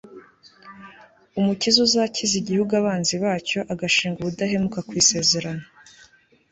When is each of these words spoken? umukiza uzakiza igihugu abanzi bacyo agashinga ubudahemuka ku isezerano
umukiza 1.39 1.79
uzakiza 1.87 2.33
igihugu 2.41 2.71
abanzi 2.81 3.15
bacyo 3.23 3.59
agashinga 3.73 4.17
ubudahemuka 4.19 4.79
ku 4.87 4.93
isezerano 5.01 5.65